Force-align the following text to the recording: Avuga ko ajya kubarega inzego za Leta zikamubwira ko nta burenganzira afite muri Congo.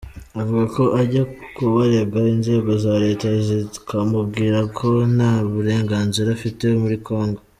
Avuga 0.41 0.63
ko 0.75 0.83
ajya 1.01 1.23
kubarega 1.55 2.19
inzego 2.35 2.71
za 2.83 2.93
Leta 3.03 3.27
zikamubwira 3.47 4.59
ko 4.77 4.87
nta 5.15 5.33
burenganzira 5.51 6.29
afite 6.37 6.65
muri 6.83 6.97
Congo. 7.07 7.39